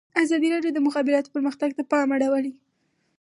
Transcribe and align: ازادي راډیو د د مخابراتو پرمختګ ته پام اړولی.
ازادي 0.23 0.47
راډیو 0.53 0.71
د 0.73 0.75
د 0.75 0.79
مخابراتو 0.87 1.33
پرمختګ 1.35 1.69
ته 1.77 1.83
پام 1.91 2.07
اړولی. 2.15 2.53